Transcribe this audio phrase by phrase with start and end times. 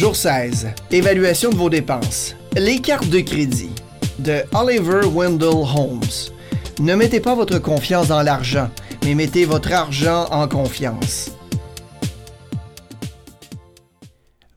[0.00, 0.68] Jour 16.
[0.92, 2.34] Évaluation de vos dépenses.
[2.56, 3.68] Les cartes de crédit
[4.18, 6.00] de Oliver Wendell Holmes.
[6.80, 8.70] Ne mettez pas votre confiance dans l'argent,
[9.04, 11.32] mais mettez votre argent en confiance.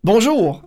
[0.05, 0.61] Bonjour.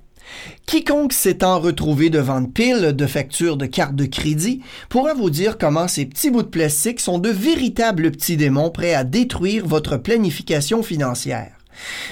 [0.67, 5.57] Quiconque s'étant retrouvé devant une pile de factures de cartes de crédit pourra vous dire
[5.57, 9.97] comment ces petits bouts de plastique sont de véritables petits démons prêts à détruire votre
[9.97, 11.56] planification financière.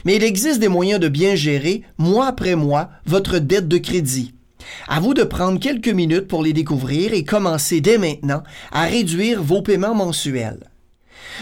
[0.05, 4.35] Mais il existe des moyens de bien gérer, mois après mois, votre dette de crédit.
[4.89, 8.43] À vous de prendre quelques minutes pour les découvrir et commencer dès maintenant
[8.73, 10.71] à réduire vos paiements mensuels.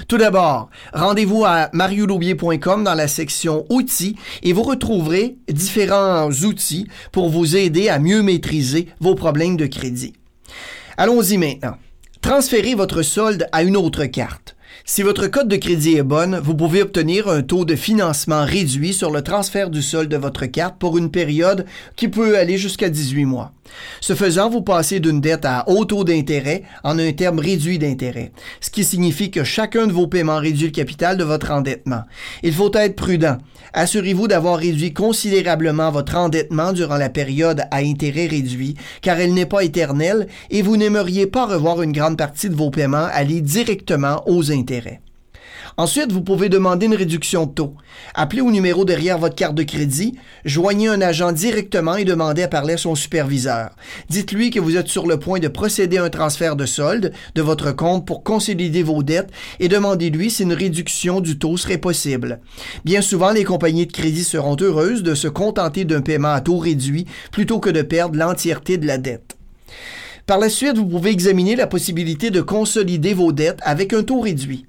[0.08, 7.28] Tout d'abord, rendez-vous à mariouloubier.com dans la section Outils et vous retrouverez différents outils pour
[7.28, 10.14] vous aider à mieux maîtriser vos problèmes de crédit.
[10.96, 11.76] Allons-y maintenant.
[12.20, 14.41] Transférez votre solde à une autre carte.
[14.84, 18.92] Si votre code de crédit est bonne, vous pouvez obtenir un taux de financement réduit
[18.92, 22.88] sur le transfert du solde de votre carte pour une période qui peut aller jusqu'à
[22.88, 23.52] 18 mois.
[24.00, 28.32] Ce faisant, vous passez d'une dette à haut taux d'intérêt en un terme réduit d'intérêt,
[28.60, 32.02] ce qui signifie que chacun de vos paiements réduit le capital de votre endettement.
[32.42, 33.38] Il faut être prudent.
[33.72, 39.46] Assurez-vous d'avoir réduit considérablement votre endettement durant la période à intérêt réduit, car elle n'est
[39.46, 44.22] pas éternelle et vous n'aimeriez pas revoir une grande partie de vos paiements aller directement
[44.26, 44.61] aux intérêts.
[45.76, 47.74] Ensuite, vous pouvez demander une réduction de taux.
[48.14, 52.48] Appelez au numéro derrière votre carte de crédit, joignez un agent directement et demandez à
[52.48, 53.70] parler à son superviseur.
[54.08, 57.42] Dites-lui que vous êtes sur le point de procéder à un transfert de solde de
[57.42, 62.40] votre compte pour consolider vos dettes et demandez-lui si une réduction du taux serait possible.
[62.84, 66.58] Bien souvent, les compagnies de crédit seront heureuses de se contenter d'un paiement à taux
[66.58, 69.36] réduit plutôt que de perdre l'entièreté de la dette.
[70.26, 74.20] Par la suite, vous pouvez examiner la possibilité de consolider vos dettes avec un taux
[74.20, 74.66] réduit.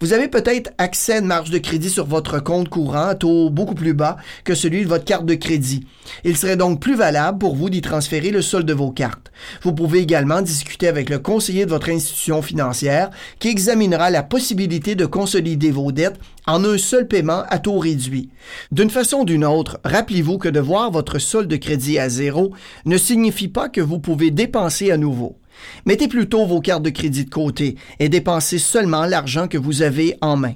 [0.00, 3.50] Vous avez peut-être accès à une marge de crédit sur votre compte courant à taux
[3.50, 5.86] beaucoup plus bas que celui de votre carte de crédit.
[6.24, 9.30] Il serait donc plus valable pour vous d'y transférer le solde de vos cartes.
[9.62, 14.94] Vous pouvez également discuter avec le conseiller de votre institution financière qui examinera la possibilité
[14.94, 18.30] de consolider vos dettes en un seul paiement à taux réduit.
[18.72, 22.52] D'une façon ou d'une autre, rappelez-vous que de voir votre solde de crédit à zéro
[22.86, 25.39] ne signifie pas que vous pouvez dépenser à nouveau.
[25.86, 30.16] Mettez plutôt vos cartes de crédit de côté et dépensez seulement l'argent que vous avez
[30.20, 30.54] en main.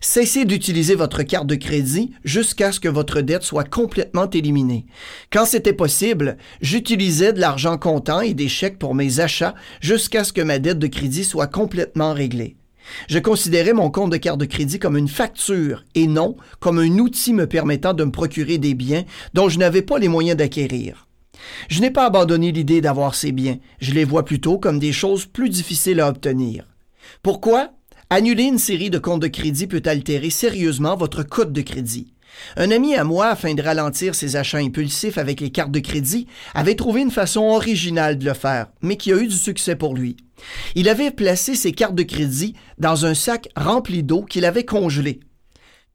[0.00, 4.86] Cessez d'utiliser votre carte de crédit jusqu'à ce que votre dette soit complètement éliminée.
[5.32, 10.32] Quand c'était possible, j'utilisais de l'argent comptant et des chèques pour mes achats jusqu'à ce
[10.32, 12.56] que ma dette de crédit soit complètement réglée.
[13.08, 16.98] Je considérais mon compte de carte de crédit comme une facture et non comme un
[16.98, 21.06] outil me permettant de me procurer des biens dont je n'avais pas les moyens d'acquérir.
[21.68, 25.26] Je n'ai pas abandonné l'idée d'avoir ces biens, je les vois plutôt comme des choses
[25.26, 26.64] plus difficiles à obtenir.
[27.22, 27.72] Pourquoi?
[28.10, 32.12] Annuler une série de comptes de crédit peut altérer sérieusement votre cote de crédit.
[32.56, 36.26] Un ami à moi, afin de ralentir ses achats impulsifs avec les cartes de crédit,
[36.54, 39.94] avait trouvé une façon originale de le faire, mais qui a eu du succès pour
[39.94, 40.16] lui.
[40.74, 45.20] Il avait placé ses cartes de crédit dans un sac rempli d'eau qu'il avait congelé.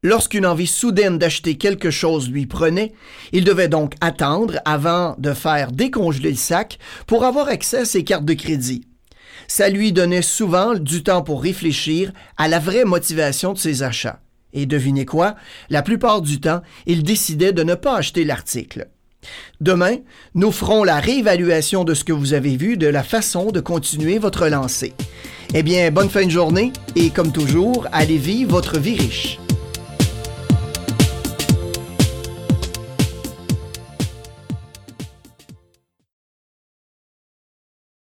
[0.02, 2.92] Lorsqu'une envie soudaine d'acheter quelque chose lui prenait,
[3.32, 8.04] il devait donc attendre avant de faire décongeler le sac pour avoir accès à ses
[8.04, 8.86] cartes de crédit.
[9.48, 14.20] Ça lui donnait souvent du temps pour réfléchir à la vraie motivation de ses achats.
[14.52, 15.36] Et devinez quoi?
[15.70, 18.88] La plupart du temps, il décidait de ne pas acheter l'article.
[19.60, 19.96] Demain,
[20.34, 24.18] nous ferons la réévaluation de ce que vous avez vu de la façon de continuer
[24.18, 24.94] votre lancée.
[25.54, 29.38] Eh bien, bonne fin de journée et comme toujours, allez vivre votre vie riche.